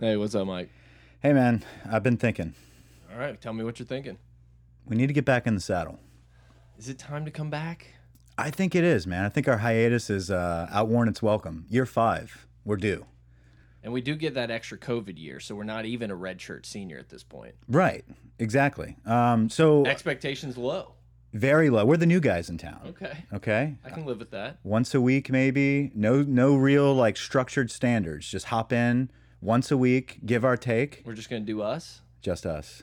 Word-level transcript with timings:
Hey, 0.00 0.16
what's 0.16 0.34
up, 0.34 0.46
Mike? 0.46 0.70
Hey, 1.22 1.32
man, 1.32 1.64
I've 1.90 2.02
been 2.02 2.16
thinking. 2.16 2.54
All 3.12 3.18
right, 3.18 3.40
tell 3.40 3.52
me 3.52 3.64
what 3.64 3.78
you're 3.78 3.86
thinking. 3.86 4.18
We 4.86 4.96
need 4.96 5.06
to 5.06 5.12
get 5.12 5.24
back 5.24 5.46
in 5.46 5.54
the 5.54 5.60
saddle. 5.60 5.98
Is 6.78 6.88
it 6.88 6.98
time 6.98 7.24
to 7.24 7.30
come 7.30 7.48
back? 7.50 7.94
I 8.36 8.50
think 8.50 8.74
it 8.74 8.84
is, 8.84 9.06
man. 9.06 9.24
I 9.24 9.28
think 9.28 9.46
our 9.48 9.58
hiatus 9.58 10.10
is 10.10 10.30
uh, 10.30 10.66
outworn 10.70 11.08
its 11.08 11.22
welcome. 11.22 11.66
Year 11.68 11.86
five, 11.86 12.46
we're 12.64 12.76
due. 12.76 13.06
And 13.82 13.92
we 13.92 14.00
do 14.00 14.14
get 14.16 14.34
that 14.34 14.50
extra 14.50 14.76
COVID 14.78 15.18
year, 15.18 15.38
so 15.40 15.54
we're 15.54 15.62
not 15.64 15.84
even 15.84 16.10
a 16.10 16.16
redshirt 16.16 16.66
senior 16.66 16.98
at 16.98 17.10
this 17.10 17.22
point. 17.22 17.54
Right, 17.68 18.04
exactly. 18.38 18.96
Um, 19.06 19.48
so 19.48 19.86
Expectations 19.86 20.56
low. 20.56 20.94
very 21.32 21.70
low. 21.70 21.84
We're 21.84 21.98
the 21.98 22.06
new 22.06 22.20
guys 22.20 22.50
in 22.50 22.58
town. 22.58 22.80
Okay, 22.88 23.24
Okay. 23.32 23.76
I 23.84 23.90
can 23.90 24.04
live 24.06 24.18
with 24.18 24.30
that. 24.32 24.58
Once 24.64 24.94
a 24.94 25.00
week, 25.00 25.30
maybe. 25.30 25.92
No, 25.94 26.22
no 26.22 26.56
real 26.56 26.92
like 26.94 27.16
structured 27.16 27.70
standards. 27.70 28.28
Just 28.28 28.46
hop 28.46 28.72
in 28.72 29.10
once 29.44 29.70
a 29.70 29.76
week, 29.76 30.20
give 30.24 30.44
our 30.44 30.56
take. 30.56 31.02
We're 31.04 31.12
just 31.12 31.28
gonna 31.30 31.42
do 31.42 31.60
us. 31.62 32.00
Just 32.22 32.46
us. 32.46 32.82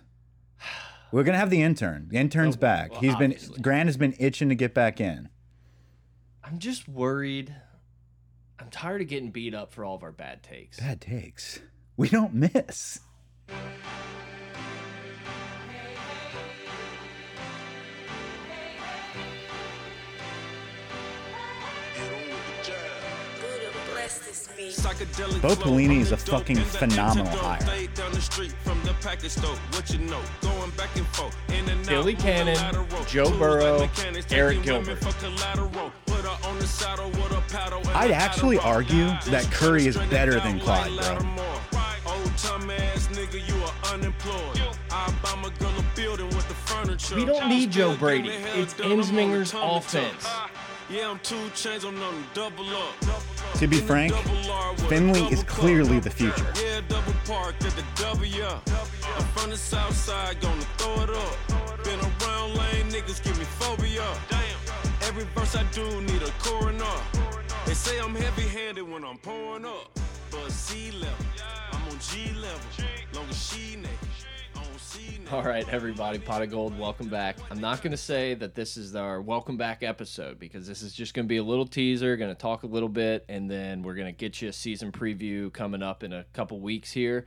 We're 1.11 1.23
gonna 1.23 1.37
have 1.39 1.49
the 1.49 1.61
intern. 1.61 2.07
The 2.09 2.17
intern's 2.17 2.55
Oh, 2.55 2.59
back. 2.59 2.91
well, 2.91 3.01
He's 3.01 3.15
been 3.15 3.31
obviously. 3.33 3.59
Grant 3.61 3.87
has 3.87 3.97
been 3.97 4.15
itching 4.19 4.47
to 4.49 4.55
get 4.55 4.73
back 4.73 5.01
in. 5.01 5.27
I'm 6.43 6.59
just 6.59 6.87
worried. 6.87 7.53
I'm 8.59 8.69
tired 8.69 9.01
of 9.01 9.07
getting 9.07 9.31
beat 9.31 9.53
up 9.55 9.73
for 9.73 9.83
all 9.83 9.95
of 9.95 10.03
our 10.03 10.11
bad 10.11 10.43
takes. 10.43 10.79
Bad 10.79 11.01
takes. 11.01 11.59
We 11.97 12.07
don't 12.09 12.33
miss. 12.33 12.99
Bo 25.41 25.55
Pelini 25.55 25.99
is 25.99 26.11
a 26.11 26.17
fucking 26.17 26.57
phenomenal 26.57 27.27
hire. 27.27 27.59
Billy 31.87 32.15
Cannon, 32.15 32.57
Joe 33.07 33.37
Burrow, 33.37 33.89
Eric 34.31 34.63
Gilbert. 34.63 35.03
I'd 37.93 38.11
actually 38.11 38.57
argue 38.59 39.07
that 39.27 39.47
Curry 39.51 39.87
is 39.87 39.97
better 39.97 40.39
than 40.39 40.59
Clyde, 40.59 40.91
bro. 40.97 41.17
We 47.15 47.25
don't 47.25 47.49
need 47.49 47.71
Joe 47.71 47.95
Brady. 47.97 48.29
It's 48.29 48.73
Ensminger's 48.75 49.53
offense. 49.53 50.27
Yeah, 50.89 51.09
I'm 51.09 51.19
two 51.19 51.49
chains, 51.55 51.85
I'm 51.85 52.01
on 52.03 52.25
double 52.33 52.67
up. 52.75 53.20
To 53.61 53.67
be 53.67 53.77
frank, 53.77 54.11
Finley 54.89 55.21
is 55.25 55.43
clearly 55.43 55.99
the 55.99 56.09
future. 56.09 56.47
Every 65.03 65.25
verse 65.35 65.55
I 65.55 65.63
do 65.73 66.01
need 66.01 66.23
a 66.23 66.31
coroner. 66.39 66.85
They 67.67 67.75
say 67.75 67.99
I'm 67.99 68.15
heavy 68.15 68.47
handed 68.47 68.89
when 68.89 69.05
I'm 69.05 69.19
pouring 69.19 69.65
up. 69.65 69.91
But 70.31 70.51
C 70.51 70.89
level, 70.93 71.25
I'm 71.71 71.83
on 71.83 71.99
G 71.99 72.33
level. 72.33 72.59
Long 73.13 73.29
as 73.29 73.45
she 73.45 73.75
naked, 73.75 73.91
All 75.31 75.43
right, 75.43 75.67
everybody, 75.69 76.19
pot 76.19 76.41
of 76.41 76.49
gold, 76.51 76.77
welcome 76.77 77.07
back. 77.07 77.37
I'm 77.49 77.61
not 77.61 77.81
going 77.81 77.91
to 77.91 77.97
say 77.97 78.33
that 78.35 78.55
this 78.55 78.77
is 78.77 78.95
our 78.95 79.21
welcome 79.21 79.57
back 79.57 79.83
episode 79.83 80.39
because 80.39 80.67
this 80.67 80.81
is 80.81 80.93
just 80.93 81.13
going 81.13 81.25
to 81.25 81.29
be 81.29 81.37
a 81.37 81.43
little 81.43 81.65
teaser, 81.65 82.17
going 82.17 82.31
to 82.31 82.39
talk 82.39 82.63
a 82.63 82.67
little 82.67 82.89
bit, 82.89 83.25
and 83.29 83.49
then 83.49 83.81
we're 83.81 83.95
going 83.95 84.07
to 84.07 84.11
get 84.11 84.41
you 84.41 84.49
a 84.49 84.53
season 84.53 84.91
preview 84.91 85.51
coming 85.53 85.81
up 85.81 86.03
in 86.03 86.13
a 86.13 86.25
couple 86.33 86.59
weeks 86.59 86.91
here. 86.91 87.25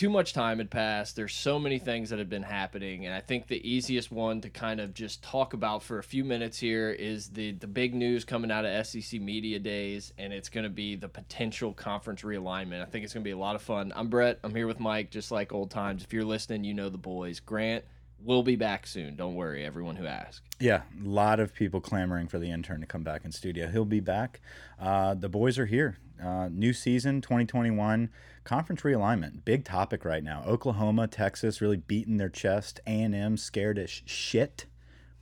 Too 0.00 0.08
much 0.08 0.32
time 0.32 0.56
had 0.56 0.70
passed. 0.70 1.14
There's 1.14 1.34
so 1.34 1.58
many 1.58 1.78
things 1.78 2.08
that 2.08 2.18
have 2.18 2.30
been 2.30 2.42
happening, 2.42 3.04
and 3.04 3.14
I 3.14 3.20
think 3.20 3.48
the 3.48 3.70
easiest 3.70 4.10
one 4.10 4.40
to 4.40 4.48
kind 4.48 4.80
of 4.80 4.94
just 4.94 5.22
talk 5.22 5.52
about 5.52 5.82
for 5.82 5.98
a 5.98 6.02
few 6.02 6.24
minutes 6.24 6.58
here 6.58 6.88
is 6.88 7.28
the 7.28 7.52
the 7.52 7.66
big 7.66 7.94
news 7.94 8.24
coming 8.24 8.50
out 8.50 8.64
of 8.64 8.86
SEC 8.86 9.20
media 9.20 9.58
days, 9.58 10.14
and 10.16 10.32
it's 10.32 10.48
going 10.48 10.64
to 10.64 10.70
be 10.70 10.96
the 10.96 11.10
potential 11.10 11.74
conference 11.74 12.22
realignment. 12.22 12.80
I 12.80 12.86
think 12.86 13.04
it's 13.04 13.12
going 13.12 13.24
to 13.24 13.28
be 13.28 13.32
a 13.32 13.36
lot 13.36 13.56
of 13.56 13.60
fun. 13.60 13.92
I'm 13.94 14.08
Brett. 14.08 14.38
I'm 14.42 14.54
here 14.54 14.66
with 14.66 14.80
Mike, 14.80 15.10
just 15.10 15.30
like 15.30 15.52
old 15.52 15.70
times. 15.70 16.02
If 16.02 16.14
you're 16.14 16.24
listening, 16.24 16.64
you 16.64 16.72
know 16.72 16.88
the 16.88 16.96
boys. 16.96 17.38
Grant 17.38 17.84
will 18.24 18.42
be 18.42 18.56
back 18.56 18.86
soon. 18.86 19.16
Don't 19.16 19.34
worry, 19.34 19.64
everyone 19.64 19.96
who 19.96 20.06
asked. 20.06 20.42
Yeah, 20.58 20.82
a 21.02 21.08
lot 21.08 21.40
of 21.40 21.54
people 21.54 21.80
clamoring 21.80 22.28
for 22.28 22.38
the 22.38 22.50
intern 22.50 22.80
to 22.80 22.86
come 22.86 23.02
back 23.02 23.24
in 23.24 23.32
studio. 23.32 23.68
He'll 23.68 23.84
be 23.84 24.00
back. 24.00 24.40
Uh, 24.78 25.14
the 25.14 25.28
boys 25.28 25.58
are 25.58 25.66
here. 25.66 25.98
Uh, 26.22 26.50
new 26.52 26.74
season 26.74 27.22
2021 27.22 28.10
conference 28.44 28.82
realignment 28.82 29.42
big 29.42 29.64
topic 29.64 30.04
right 30.04 30.22
now 30.22 30.42
oklahoma 30.46 31.06
texas 31.06 31.62
really 31.62 31.78
beating 31.78 32.18
their 32.18 32.28
chest 32.28 32.78
a&m 32.86 33.38
scared 33.38 33.78
as 33.78 33.88
shit 34.04 34.66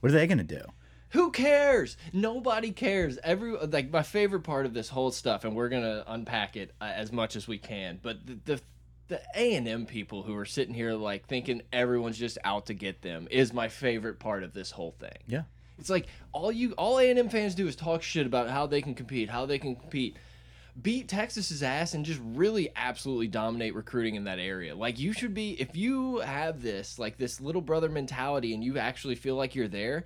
what 0.01 0.09
are 0.09 0.13
they 0.13 0.27
gonna 0.27 0.43
do 0.43 0.61
Who 1.11 1.31
cares? 1.31 1.95
Nobody 2.13 2.71
cares. 2.71 3.17
Every 3.23 3.51
like 3.57 3.91
my 3.91 4.03
favorite 4.03 4.41
part 4.41 4.65
of 4.65 4.73
this 4.73 4.89
whole 4.89 5.09
stuff, 5.11 5.43
and 5.43 5.55
we're 5.55 5.69
gonna 5.69 6.03
unpack 6.05 6.55
it 6.55 6.71
uh, 6.79 6.91
as 6.93 7.11
much 7.11 7.35
as 7.35 7.47
we 7.47 7.57
can. 7.57 7.99
But 8.01 8.27
the 8.27 8.39
the 8.45 8.61
the 9.09 9.21
A 9.35 9.55
and 9.55 9.67
M 9.67 9.85
people 9.85 10.23
who 10.23 10.35
are 10.37 10.45
sitting 10.45 10.73
here 10.73 10.93
like 10.93 11.27
thinking 11.27 11.61
everyone's 11.73 12.17
just 12.17 12.37
out 12.45 12.67
to 12.67 12.73
get 12.73 13.01
them 13.01 13.27
is 13.29 13.51
my 13.51 13.67
favorite 13.67 14.19
part 14.19 14.43
of 14.43 14.53
this 14.53 14.71
whole 14.71 14.95
thing. 14.99 15.17
yeah 15.27 15.43
It's 15.77 15.89
like 15.89 16.07
all 16.31 16.51
you 16.51 16.71
all 16.73 16.99
A 16.99 17.09
and 17.09 17.19
M 17.19 17.29
fans 17.29 17.55
do 17.55 17.67
is 17.67 17.75
talk 17.75 18.01
shit 18.01 18.25
about 18.25 18.49
how 18.49 18.67
they 18.67 18.81
can 18.81 18.95
compete, 18.95 19.29
how 19.29 19.45
they 19.45 19.59
can 19.59 19.75
compete, 19.75 20.17
beat 20.81 21.07
Texas's 21.07 21.63
ass, 21.63 21.93
and 21.93 22.05
just 22.05 22.21
really 22.23 22.69
absolutely 22.75 23.27
dominate 23.27 23.75
recruiting 23.75 24.15
in 24.15 24.23
that 24.25 24.39
area. 24.39 24.75
Like 24.75 24.99
you 24.99 25.11
should 25.11 25.33
be 25.33 25.59
if 25.59 25.75
you 25.75 26.19
have 26.19 26.61
this 26.61 26.99
like 26.99 27.17
this 27.17 27.41
little 27.41 27.61
brother 27.61 27.89
mentality, 27.89 28.53
and 28.53 28.63
you 28.63 28.77
actually 28.77 29.15
feel 29.15 29.35
like 29.35 29.55
you're 29.55 29.67
there. 29.67 30.05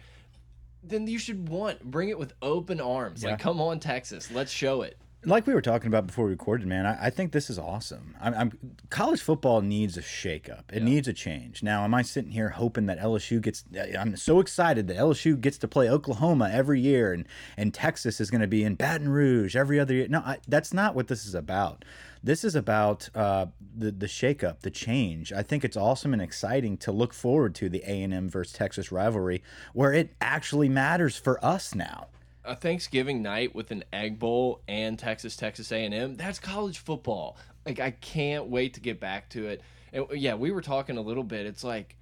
Then 0.85 1.07
you 1.07 1.17
should 1.17 1.47
want 1.47 1.81
bring 1.81 2.09
it 2.09 2.19
with 2.19 2.33
open 2.41 2.81
arms. 2.81 3.23
Yeah. 3.23 3.31
Like, 3.31 3.39
come 3.39 3.61
on, 3.61 3.79
Texas, 3.79 4.29
let's 4.31 4.51
show 4.51 4.81
it. 4.81 4.97
Like 5.25 5.47
we 5.47 5.53
were 5.53 5.61
talking 5.61 5.87
about 5.87 6.07
before 6.07 6.25
we 6.25 6.31
recorded, 6.31 6.67
man, 6.67 6.85
I, 6.85 7.07
I 7.07 7.09
think 7.09 7.31
this 7.31 7.49
is 7.49 7.57
awesome. 7.57 8.15
I'm, 8.19 8.33
I'm 8.33 8.51
college 8.89 9.21
football 9.21 9.61
needs 9.61 9.97
a 9.97 10.01
shakeup. 10.01 10.63
It 10.71 10.83
needs 10.83 11.07
a 11.07 11.13
change. 11.13 11.63
Now, 11.63 11.83
am 11.83 11.93
I 11.93 12.01
sitting 12.01 12.31
here 12.31 12.49
hoping 12.49 12.85
that 12.87 12.99
LSU 12.99 13.41
gets? 13.41 13.63
I'm 13.97 14.15
so 14.17 14.39
excited 14.39 14.87
that 14.87 14.97
LSU 14.97 15.39
gets 15.39 15.57
to 15.59 15.67
play 15.67 15.89
Oklahoma 15.89 16.49
every 16.51 16.79
year, 16.79 17.13
and 17.13 17.27
and 17.57 17.73
Texas 17.73 18.19
is 18.19 18.29
going 18.29 18.41
to 18.41 18.47
be 18.47 18.63
in 18.63 18.75
Baton 18.75 19.09
Rouge 19.09 19.55
every 19.55 19.79
other 19.79 19.93
year. 19.93 20.07
No, 20.09 20.19
I, 20.19 20.37
that's 20.47 20.73
not 20.73 20.95
what 20.95 21.07
this 21.07 21.25
is 21.25 21.35
about. 21.35 21.85
This 22.23 22.43
is 22.43 22.55
about 22.55 23.09
uh, 23.15 23.47
the 23.75 23.91
the 23.91 24.07
shakeup, 24.07 24.61
the 24.61 24.71
change. 24.71 25.33
I 25.33 25.43
think 25.43 25.63
it's 25.63 25.77
awesome 25.77 26.13
and 26.13 26.21
exciting 26.21 26.77
to 26.77 26.91
look 26.91 27.13
forward 27.13 27.55
to 27.55 27.69
the 27.69 27.83
A 27.85 28.03
and 28.03 28.13
M 28.13 28.29
versus 28.29 28.53
Texas 28.53 28.91
rivalry, 28.91 29.43
where 29.73 29.93
it 29.93 30.15
actually 30.21 30.69
matters 30.69 31.17
for 31.17 31.43
us 31.43 31.75
now. 31.75 32.07
A 32.45 32.55
Thanksgiving 32.55 33.21
night 33.21 33.55
with 33.55 33.71
an 33.71 33.83
Egg 33.93 34.19
Bowl 34.19 34.61
and 34.67 34.97
Texas 34.97 35.35
Texas 35.35 35.71
A&M. 35.71 36.15
That's 36.15 36.39
college 36.39 36.79
football. 36.79 37.37
Like 37.65 37.79
I 37.79 37.91
can't 37.91 38.47
wait 38.47 38.73
to 38.75 38.79
get 38.79 38.99
back 38.99 39.29
to 39.29 39.47
it. 39.47 39.61
And 39.91 40.05
yeah, 40.13 40.35
we 40.35 40.51
were 40.51 40.61
talking 40.61 40.97
a 40.97 41.01
little 41.01 41.23
bit. 41.23 41.45
It's 41.45 41.63
like 41.63 41.95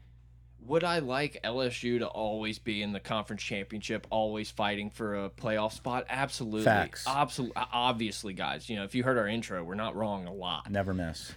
would 0.65 0.83
I 0.83 0.99
like 0.99 1.39
LSU 1.43 1.99
to 1.99 2.07
always 2.07 2.59
be 2.59 2.83
in 2.83 2.93
the 2.93 2.99
conference 2.99 3.41
championship, 3.41 4.05
always 4.09 4.51
fighting 4.51 4.91
for 4.91 5.25
a 5.25 5.29
playoff 5.29 5.73
spot? 5.73 6.05
Absolutely. 6.09 6.63
Facts. 6.63 7.05
Absolutely. 7.07 7.61
Obviously, 7.73 8.33
guys, 8.33 8.69
you 8.69 8.75
know, 8.75 8.83
if 8.83 8.93
you 8.93 9.03
heard 9.03 9.17
our 9.17 9.27
intro, 9.27 9.63
we're 9.63 9.75
not 9.75 9.95
wrong 9.95 10.27
a 10.27 10.33
lot. 10.33 10.69
Never 10.69 10.93
miss. 10.93 11.33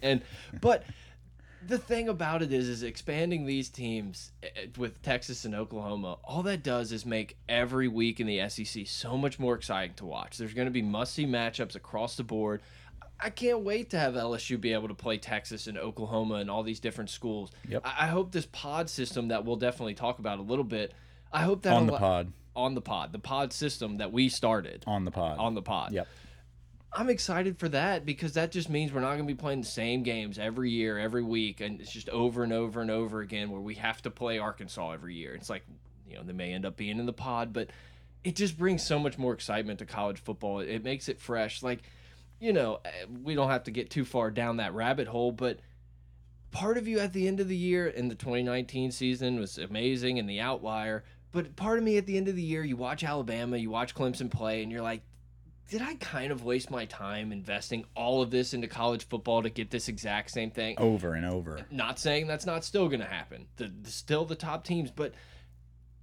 And 0.00 0.22
but 0.60 0.84
the 1.66 1.78
thing 1.78 2.08
about 2.08 2.42
it 2.42 2.52
is 2.52 2.68
is 2.68 2.82
expanding 2.82 3.44
these 3.46 3.68
teams 3.68 4.32
eh, 4.42 4.66
with 4.76 5.02
Texas 5.02 5.44
and 5.44 5.54
Oklahoma, 5.54 6.18
all 6.24 6.42
that 6.44 6.62
does 6.62 6.92
is 6.92 7.04
make 7.04 7.36
every 7.48 7.88
week 7.88 8.20
in 8.20 8.26
the 8.26 8.48
SEC 8.48 8.86
so 8.86 9.16
much 9.16 9.38
more 9.38 9.54
exciting 9.54 9.94
to 9.96 10.04
watch. 10.06 10.38
There's 10.38 10.54
going 10.54 10.66
to 10.66 10.72
be 10.72 10.82
must-see 10.82 11.26
matchups 11.26 11.74
across 11.74 12.16
the 12.16 12.22
board. 12.24 12.60
I 13.20 13.30
can't 13.30 13.60
wait 13.60 13.90
to 13.90 13.98
have 13.98 14.14
LSU 14.14 14.60
be 14.60 14.72
able 14.72 14.86
to 14.88 14.94
play 14.94 15.18
Texas 15.18 15.66
and 15.66 15.76
Oklahoma 15.76 16.36
and 16.36 16.48
all 16.48 16.62
these 16.62 16.78
different 16.78 17.10
schools. 17.10 17.50
Yep. 17.68 17.82
I, 17.84 18.04
I 18.04 18.06
hope 18.06 18.30
this 18.30 18.46
pod 18.46 18.88
system 18.88 19.28
that 19.28 19.44
we'll 19.44 19.56
definitely 19.56 19.94
talk 19.94 20.20
about 20.20 20.38
a 20.38 20.42
little 20.42 20.64
bit. 20.64 20.92
I 21.32 21.42
hope 21.42 21.62
that 21.62 21.72
On 21.74 21.86
the 21.86 21.96
pod. 21.98 22.32
on 22.54 22.74
the 22.76 22.80
pod, 22.80 23.12
the 23.12 23.18
pod 23.18 23.52
system 23.52 23.96
that 23.98 24.12
we 24.12 24.28
started 24.28 24.84
On 24.86 25.04
the 25.04 25.10
pod. 25.10 25.38
on 25.38 25.54
the 25.54 25.62
pod. 25.62 25.92
Yep. 25.92 26.06
I'm 26.92 27.10
excited 27.10 27.58
for 27.58 27.68
that 27.68 28.06
because 28.06 28.32
that 28.32 28.50
just 28.50 28.70
means 28.70 28.92
we're 28.92 29.00
not 29.00 29.14
going 29.16 29.26
to 29.26 29.34
be 29.34 29.34
playing 29.34 29.60
the 29.60 29.66
same 29.66 30.02
games 30.02 30.38
every 30.38 30.70
year, 30.70 30.98
every 30.98 31.22
week, 31.22 31.60
and 31.60 31.80
it's 31.80 31.92
just 31.92 32.08
over 32.08 32.42
and 32.42 32.52
over 32.52 32.80
and 32.80 32.90
over 32.90 33.20
again 33.20 33.50
where 33.50 33.60
we 33.60 33.74
have 33.74 34.00
to 34.02 34.10
play 34.10 34.38
Arkansas 34.38 34.92
every 34.92 35.14
year. 35.14 35.34
It's 35.34 35.50
like, 35.50 35.64
you 36.08 36.16
know, 36.16 36.22
they 36.22 36.32
may 36.32 36.52
end 36.52 36.64
up 36.64 36.76
being 36.76 36.98
in 36.98 37.06
the 37.06 37.12
pod, 37.12 37.52
but 37.52 37.68
it 38.24 38.36
just 38.36 38.56
brings 38.56 38.82
so 38.82 38.98
much 38.98 39.18
more 39.18 39.34
excitement 39.34 39.78
to 39.80 39.86
college 39.86 40.18
football. 40.18 40.60
It 40.60 40.82
makes 40.82 41.08
it 41.08 41.20
fresh. 41.20 41.62
Like, 41.62 41.82
you 42.40 42.52
know, 42.52 42.80
eh, 42.84 43.04
we 43.22 43.34
don't 43.34 43.50
have 43.50 43.64
to 43.64 43.70
get 43.70 43.90
too 43.90 44.04
far 44.04 44.30
down 44.30 44.56
that 44.56 44.74
rabbit 44.74 45.08
hole, 45.08 45.30
but 45.30 45.60
part 46.50 46.78
of 46.78 46.88
you 46.88 47.00
at 47.00 47.12
the 47.12 47.28
end 47.28 47.40
of 47.40 47.48
the 47.48 47.56
year 47.56 47.86
in 47.86 48.08
the 48.08 48.14
2019 48.14 48.92
season 48.92 49.38
was 49.38 49.58
amazing 49.58 50.18
and 50.18 50.28
the 50.28 50.40
outlier. 50.40 51.04
But 51.32 51.54
part 51.56 51.78
of 51.78 51.84
me 51.84 51.98
at 51.98 52.06
the 52.06 52.16
end 52.16 52.28
of 52.28 52.36
the 52.36 52.42
year, 52.42 52.64
you 52.64 52.76
watch 52.76 53.04
Alabama, 53.04 53.58
you 53.58 53.70
watch 53.70 53.94
Clemson 53.94 54.30
play, 54.30 54.62
and 54.62 54.72
you're 54.72 54.82
like, 54.82 55.02
did 55.68 55.82
I 55.82 55.94
kind 55.96 56.32
of 56.32 56.44
waste 56.44 56.70
my 56.70 56.86
time 56.86 57.30
investing 57.30 57.84
all 57.94 58.22
of 58.22 58.30
this 58.30 58.54
into 58.54 58.66
college 58.66 59.06
football 59.06 59.42
to 59.42 59.50
get 59.50 59.70
this 59.70 59.88
exact 59.88 60.30
same 60.30 60.50
thing? 60.50 60.76
Over 60.78 61.14
and 61.14 61.26
over. 61.26 61.66
Not 61.70 61.98
saying 61.98 62.26
that's 62.26 62.46
not 62.46 62.64
still 62.64 62.88
going 62.88 63.00
to 63.00 63.06
happen. 63.06 63.46
The, 63.56 63.70
the 63.82 63.90
still 63.90 64.24
the 64.24 64.34
top 64.34 64.64
teams, 64.64 64.90
but 64.90 65.12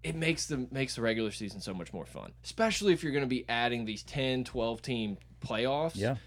it 0.03 0.15
makes 0.15 0.45
the 0.45 0.67
makes 0.71 0.95
the 0.95 1.01
regular 1.01 1.31
season 1.31 1.61
so 1.61 1.73
much 1.73 1.91
more 1.93 2.05
fun. 2.05 2.31
Especially 2.43 2.93
if 2.93 3.01
you're 3.01 3.11
going 3.11 3.23
to 3.23 3.27
be 3.27 3.43
adding 3.49 3.85
these 3.85 4.03
10, 4.03 4.43
12 4.43 4.81
team 4.83 5.17
playoffs. 5.43 5.95
Yeah. 5.95 6.17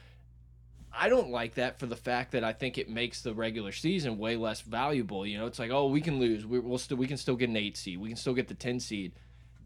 I 0.92 1.08
don't 1.08 1.30
like 1.30 1.54
that 1.56 1.78
for 1.78 1.86
the 1.86 1.96
fact 1.96 2.32
that 2.32 2.42
I 2.42 2.52
think 2.52 2.76
it 2.76 2.88
makes 2.88 3.22
the 3.22 3.34
regular 3.34 3.70
season 3.70 4.18
way 4.18 4.36
less 4.36 4.62
valuable. 4.62 5.24
You 5.24 5.38
know, 5.38 5.46
it's 5.46 5.60
like, 5.60 5.70
oh, 5.70 5.86
we 5.86 6.00
can 6.00 6.18
lose. 6.18 6.44
We, 6.44 6.58
will 6.58 6.78
still 6.78 6.96
we 6.96 7.06
can 7.06 7.18
still 7.18 7.36
get 7.36 7.50
an 7.50 7.56
eight 7.56 7.76
seed. 7.76 8.00
We 8.00 8.08
can 8.08 8.16
still 8.16 8.34
get 8.34 8.48
the 8.48 8.54
ten 8.54 8.80
seed. 8.80 9.12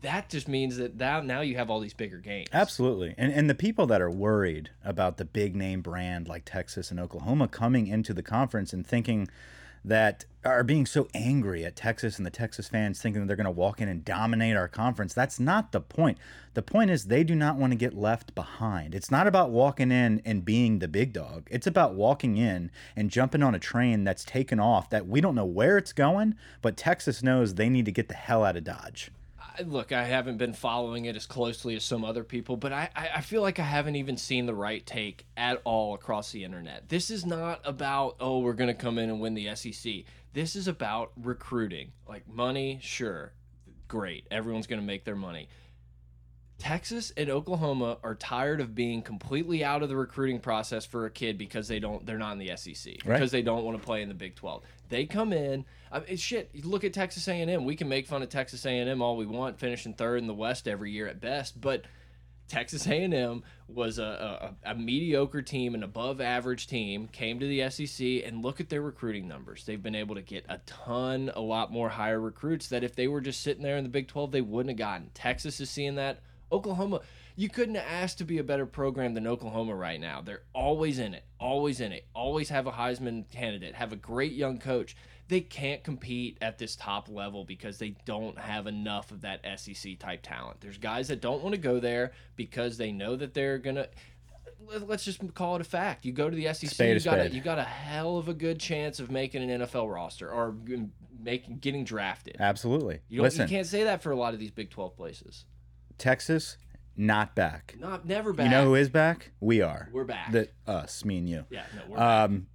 That 0.03 0.29
just 0.29 0.49
means 0.49 0.77
that 0.77 0.97
now 0.97 1.21
now 1.21 1.41
you 1.41 1.57
have 1.57 1.71
all 1.71 1.81
these 1.81 1.95
bigger 1.95 2.19
games. 2.19 2.49
Absolutely. 2.53 3.15
And 3.17 3.33
and 3.33 3.49
the 3.49 3.55
people 3.55 3.87
that 3.87 4.03
are 4.03 4.11
worried 4.11 4.71
about 4.85 5.17
the 5.17 5.25
big 5.25 5.57
name 5.57 5.81
brand 5.81 6.29
like 6.29 6.45
Texas 6.45 6.91
and 6.91 7.01
Oklahoma 7.01 7.49
coming 7.49 7.87
into 7.87 8.13
the 8.13 8.23
conference 8.23 8.73
and 8.73 8.87
thinking 8.87 9.29
that 9.85 10.25
are 10.45 10.65
being 10.65 10.87
so 10.87 11.09
angry 11.15 11.65
at 11.65 11.77
Texas 11.77 12.17
and 12.17 12.27
the 12.27 12.31
Texas 12.31 12.69
fans 12.69 13.01
thinking 13.01 13.21
that 13.21 13.27
they're 13.27 13.37
going 13.37 13.45
to 13.45 13.51
walk 13.51 13.81
in 13.81 13.89
and 13.89 14.05
dominate 14.05 14.57
our 14.57 14.69
conference. 14.69 15.15
That's 15.15 15.39
not 15.41 15.73
the 15.73 15.81
point. 15.81 16.19
The 16.55 16.63
point 16.63 16.91
is 16.91 17.05
they 17.05 17.25
do 17.25 17.35
not 17.35 17.57
want 17.57 17.73
to 17.73 17.77
get 17.77 17.95
left 17.95 18.35
behind. 18.35 18.95
It's 18.95 19.11
not 19.11 19.27
about 19.27 19.51
walking 19.51 19.91
in 19.91 20.21
and 20.25 20.45
being 20.45 20.79
the 20.79 20.89
big 20.89 21.13
dog. 21.13 21.49
It's 21.51 21.67
about 21.67 21.95
walking 21.95 22.37
in 22.37 22.71
and 22.97 23.11
jumping 23.11 23.43
on 23.43 23.55
a 23.55 23.61
train 23.61 24.05
that's 24.05 24.25
taken 24.25 24.61
off 24.61 24.91
that 24.91 25.07
we 25.07 25.21
don't 25.21 25.35
know 25.35 25.45
where 25.45 25.79
it's 25.79 25.93
going, 25.93 26.35
but 26.61 26.77
Texas 26.77 27.23
knows 27.23 27.55
they 27.55 27.69
need 27.69 27.85
to 27.85 27.93
get 27.93 28.09
the 28.09 28.15
hell 28.15 28.45
out 28.45 28.57
of 28.57 28.65
Dodge. 28.65 29.11
Look, 29.65 29.93
I 29.93 30.05
haven't 30.05 30.39
been 30.39 30.53
following 30.53 31.05
it 31.05 31.17
as 31.17 31.27
closely 31.27 31.75
as 31.77 31.85
some 31.85 32.05
other 32.05 32.25
people, 32.25 32.57
but 32.57 32.73
I, 32.73 32.89
I 32.95 33.09
I 33.17 33.21
feel 33.21 33.43
like 33.43 33.59
I 33.59 33.65
haven't 33.65 33.97
even 33.97 34.17
seen 34.17 34.47
the 34.47 34.55
right 34.55 34.85
take 34.85 35.27
at 35.37 35.61
all 35.65 35.95
across 35.95 36.33
the 36.33 36.45
internet. 36.45 36.89
This 36.89 37.11
is 37.11 37.27
not 37.27 37.61
about, 37.65 38.17
oh, 38.21 38.39
we're 38.39 38.53
going 38.53 38.69
to 38.69 38.75
come 38.75 38.99
in 38.99 39.11
and 39.11 39.21
win 39.21 39.35
the 39.35 39.55
SEC. 39.55 40.05
This 40.33 40.57
is 40.57 40.69
about 40.69 41.13
recruiting. 41.21 41.93
Like 42.09 42.29
money, 42.29 42.79
sure, 42.83 43.33
great. 43.89 44.27
Everyone's 44.31 44.67
going 44.67 44.81
to 44.81 44.87
make 44.87 45.05
their 45.05 45.17
money. 45.17 45.49
Texas 46.63 47.13
and 47.17 47.29
Oklahoma 47.29 47.99
are 48.05 48.15
tired 48.15 48.61
of 48.61 48.73
being 48.73 49.03
completely 49.03 49.65
out 49.65 49.83
of 49.83 49.89
the 49.89 49.97
recruiting 49.97 50.39
process 50.39 50.87
for 50.87 51.07
a 51.07 51.11
kid 51.11 51.37
because 51.37 51.67
they 51.67 51.81
don't 51.81 52.07
they're 52.07 52.19
not 52.19 52.35
in 52.35 52.39
the 52.39 52.57
SEC 52.57 52.99
Right. 53.05 53.15
because 53.17 53.33
they 53.33 53.43
don't 53.43 53.65
want 53.65 53.77
to 53.81 53.85
play 53.85 54.01
in 54.01 54.09
the 54.09 54.15
Big 54.15 54.37
12. 54.37 54.63
They 54.89 55.05
come 55.05 55.33
in, 55.33 55.65
I 55.91 55.99
mean, 55.99 56.17
shit, 56.17 56.65
look 56.65 56.85
at 56.85 56.93
Texas 56.93 57.27
A&M. 57.27 57.65
We 57.65 57.75
can 57.75 57.89
make 57.89 58.07
fun 58.07 58.23
of 58.23 58.29
Texas 58.29 58.65
A&M 58.65 59.03
all 59.03 59.17
we 59.17 59.27
want, 59.27 59.59
finishing 59.59 59.93
third 59.95 60.19
in 60.21 60.29
the 60.29 60.35
West 60.35 60.69
every 60.69 60.93
year 60.93 61.09
at 61.09 61.21
best, 61.21 61.61
but 61.61 61.85
Texas 62.47 62.87
A&M 62.87 63.43
was 63.67 63.99
a, 63.99 64.55
a, 64.65 64.71
a 64.71 64.75
mediocre 64.77 65.43
team, 65.43 65.75
an 65.75 65.83
above 65.83 66.21
average 66.21 66.69
team, 66.69 67.09
came 67.09 67.41
to 67.41 67.47
the 67.49 67.69
SEC, 67.71 68.07
and 68.25 68.45
look 68.45 68.61
at 68.61 68.69
their 68.69 68.83
recruiting 68.83 69.27
numbers. 69.27 69.65
They've 69.65 69.83
been 69.83 69.97
able 69.97 70.15
to 70.15 70.23
get 70.23 70.45
a 70.49 70.59
ton, 70.67 71.33
a 71.35 71.41
lot 71.41 71.73
more 71.73 71.89
higher 71.89 72.21
recruits 72.21 72.69
that 72.69 72.85
if 72.85 72.95
they 72.95 73.09
were 73.09 73.21
just 73.21 73.41
sitting 73.41 73.65
there 73.65 73.79
in 73.79 73.83
the 73.83 73.91
Big 73.91 74.07
12, 74.07 74.31
they 74.31 74.43
wouldn't 74.43 74.71
have 74.79 74.79
gotten. 74.79 75.11
Texas 75.13 75.59
is 75.59 75.69
seeing 75.69 75.97
that. 75.97 76.21
Oklahoma, 76.53 77.01
you 77.35 77.49
couldn't 77.49 77.77
ask 77.77 78.19
to 78.19 78.25
be 78.25 78.39
a 78.39 78.45
better 78.45 78.67
program 78.67 79.15
than 79.15 79.27
Oklahoma 79.27 79.75
right 79.75 79.99
now. 80.01 80.21
They're 80.21 80.43
always 80.53 80.99
in 80.99 81.15
it, 81.15 81.25
always 81.41 81.81
in 81.81 81.93
it, 81.93 82.07
always 82.15 82.51
have 82.51 82.67
a 82.67 82.73
Heisman 82.73 83.29
candidate, 83.31 83.75
have 83.75 83.93
a 83.93 83.97
great 83.97 84.33
young 84.33 84.59
coach. 84.59 84.95
They 85.29 85.41
can't 85.41 85.83
compete 85.83 86.37
at 86.43 86.59
this 86.59 86.77
top 86.77 87.09
level 87.09 87.45
because 87.45 87.79
they 87.79 87.95
don't 88.05 88.39
have 88.39 88.67
enough 88.67 89.11
of 89.11 89.23
that 89.23 89.41
SEC 89.59 89.99
type 89.99 90.21
talent. 90.23 90.61
There's 90.61 90.77
guys 90.79 91.09
that 91.09 91.23
don't 91.23 91.43
want 91.43 91.55
to 91.55 91.61
go 91.61 91.81
there 91.81 92.13
because 92.37 92.77
they 92.77 92.93
know 92.93 93.17
that 93.17 93.33
they're 93.33 93.59
gonna. 93.59 93.87
let- 94.69 94.87
Let's 94.87 95.05
just 95.05 95.21
call 95.35 95.55
it 95.57 95.61
a 95.61 95.65
fact. 95.65 96.05
You 96.05 96.13
go 96.13 96.29
to 96.29 96.37
the 96.37 96.53
SEC, 96.53 96.69
Spade 96.71 96.95
you 96.97 97.01
got 97.11 97.19
a, 97.19 97.31
you 97.31 97.41
got 97.41 97.59
a 97.59 97.65
hell 97.65 98.19
of 98.19 98.29
a 98.29 98.35
good 98.35 98.61
chance 98.61 99.01
of 99.01 99.11
making 99.11 99.49
an 99.51 99.63
NFL 99.63 99.93
roster 99.93 100.31
or 100.31 100.55
making 101.19 101.59
getting 101.59 101.85
drafted. 101.85 102.37
Absolutely. 102.39 103.01
You, 103.09 103.19
don't, 103.19 103.25
Listen, 103.25 103.43
you 103.43 103.49
can't 103.57 103.67
say 103.67 103.85
that 103.85 104.03
for 104.03 104.11
a 104.11 104.17
lot 104.17 104.35
of 104.35 104.41
these 104.41 104.51
Big 104.51 104.71
12 104.71 104.97
places. 104.97 105.47
Texas 105.99 106.57
not 106.97 107.35
back. 107.35 107.75
Not 107.79 108.07
never 108.07 108.33
back. 108.33 108.45
You 108.45 108.51
know 108.51 108.65
who 108.65 108.75
is 108.75 108.89
back? 108.89 109.33
We 109.41 109.63
are. 109.63 109.89
We're 109.93 110.05
back. 110.05 110.33
The 110.33 110.49
us, 110.67 111.05
me 111.05 111.19
and 111.19 111.29
you. 111.29 111.47
yeah, 111.51 111.65
no, 111.75 111.83
we're 111.89 111.97
back. 111.97 112.31
Um, 112.31 112.47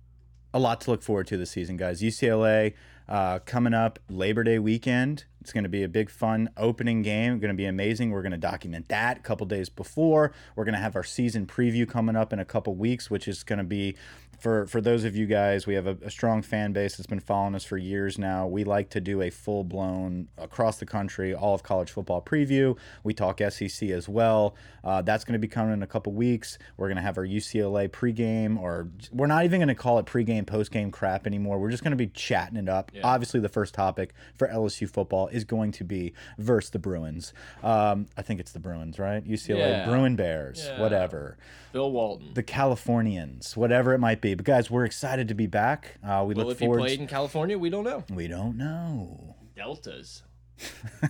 a 0.54 0.60
lot 0.60 0.82
to 0.82 0.92
look 0.92 1.04
forward 1.04 1.28
to 1.28 1.38
this 1.38 1.52
season, 1.52 1.78
guys. 1.78 2.02
UCLA 2.02 2.74
uh, 3.10 3.40
coming 3.40 3.74
up 3.74 4.00
Labor 4.10 4.44
Day 4.44 4.60
weekend. 4.60 5.26
It's 5.48 5.54
going 5.54 5.64
to 5.64 5.70
be 5.70 5.84
a 5.84 5.88
big, 5.88 6.10
fun 6.10 6.50
opening 6.58 7.04
game. 7.04 7.40
Going 7.40 7.54
to 7.54 7.58
be 7.58 7.68
amazing. 7.68 8.12
We're 8.12 8.22
going 8.22 8.34
to 8.34 8.38
document 8.38 8.90
that 8.90 9.20
a 9.20 9.22
couple 9.22 9.46
days 9.46 9.70
before. 9.70 10.34
We're 10.58 10.66
going 10.66 10.74
to 10.74 10.82
have 10.82 10.98
our 10.98 11.06
season 11.06 11.48
preview 11.48 11.88
coming 11.88 12.18
up 12.18 12.34
in 12.34 12.40
a 12.40 12.44
couple 12.44 12.76
weeks, 12.76 13.10
which 13.10 13.30
is 13.30 13.44
going 13.44 13.60
to 13.60 13.64
be 13.64 13.96
for 14.38 14.68
for 14.68 14.82
those 14.82 15.04
of 15.04 15.16
you 15.16 15.26
guys. 15.26 15.66
We 15.66 15.74
have 15.76 15.88
a, 15.88 15.98
a 16.04 16.12
strong 16.12 16.42
fan 16.42 16.72
base 16.74 16.98
that's 16.98 17.08
been 17.08 17.20
following 17.20 17.56
us 17.56 17.64
for 17.64 17.78
years 17.78 18.18
now. 18.18 18.46
We 18.48 18.64
like 18.64 18.90
to 18.92 19.02
do 19.02 19.22
a 19.22 19.30
full 19.30 19.64
blown 19.64 20.28
across 20.38 20.78
the 20.78 20.86
country 20.86 21.34
all 21.34 21.54
of 21.54 21.64
college 21.64 21.92
football 21.92 22.22
preview. 22.22 22.78
We 23.04 23.14
talk 23.14 23.40
SEC 23.50 23.90
as 23.90 24.08
well. 24.08 24.56
Uh, 24.84 25.02
that's 25.02 25.24
going 25.24 25.34
to 25.34 25.40
be 25.40 25.48
coming 25.48 25.74
in 25.74 25.84
a 25.84 25.88
couple 25.88 26.14
weeks. 26.14 26.58
We're 26.78 26.88
going 26.88 26.98
to 26.98 27.02
have 27.02 27.18
our 27.18 27.26
UCLA 27.26 27.90
pregame, 27.90 28.60
or 28.60 28.90
we're 29.12 29.28
not 29.28 29.44
even 29.46 29.60
going 29.60 29.68
to 29.70 29.76
call 29.76 30.00
it 30.00 30.06
pregame, 30.06 30.46
postgame 30.46 30.92
crap 30.92 31.26
anymore. 31.26 31.60
We're 31.60 31.72
just 31.72 31.84
going 31.84 31.92
to 31.92 31.98
be 31.98 32.08
chatting 32.08 32.58
it 32.58 32.70
up. 32.70 32.92
Obviously, 33.04 33.40
the 33.40 33.50
first 33.50 33.74
topic 33.74 34.14
for 34.36 34.48
LSU 34.48 34.90
football 34.90 35.28
is 35.38 35.44
going 35.46 35.72
to 35.74 35.84
be 35.86 36.14
versus 36.38 36.72
the 36.72 36.80
Bruins. 36.80 37.32
Um, 37.64 38.08
I 38.18 38.22
think 38.22 38.40
it's 38.42 38.52
the 38.52 38.60
Bruins, 38.60 39.00
right? 39.00 39.24
UCLA 39.26 39.60
Yeah. 39.60 39.86
Bruin 39.86 40.16
Bears, 40.18 40.66
Yeah. 40.66 40.82
whatever. 40.82 41.38
Bill 41.72 41.92
Walton. 41.92 42.34
The 42.34 42.44
Californians, 42.44 43.56
whatever 43.56 43.94
it 43.94 44.00
might 44.00 44.20
be. 44.20 44.34
But 44.36 44.46
guys, 44.46 44.70
we're 44.70 44.86
excited 44.86 45.28
to 45.30 45.34
be 45.36 45.48
back. 45.48 45.98
Uh, 46.04 46.26
we 46.28 46.34
well, 46.34 46.48
look 46.48 46.54
if 46.56 46.60
he 46.60 46.66
forward. 46.66 46.80
played 46.80 47.00
in 47.00 47.08
California, 47.08 47.58
we 47.58 47.70
don't 47.70 47.84
know. 47.86 48.04
we 48.10 48.28
don't 48.28 48.58
know. 48.58 49.36
Deltas. 49.56 50.24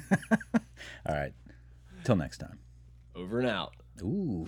All 1.05 1.15
right. 1.15 1.33
Till 2.03 2.15
next 2.15 2.37
time. 2.37 2.59
Over 3.15 3.39
and 3.39 3.47
out. 3.49 3.73
Ooh. 4.01 4.47